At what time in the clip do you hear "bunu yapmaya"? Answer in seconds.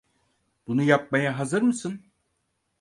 0.67-1.39